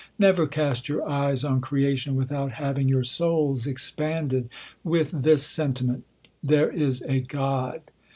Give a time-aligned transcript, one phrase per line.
[0.17, 4.49] Never cast your eye on creation without having your souls expanded
[4.83, 6.05] wit, this sentiment,"
[6.51, 7.81] There is a God."